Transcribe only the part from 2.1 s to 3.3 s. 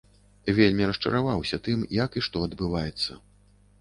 і што адбываецца.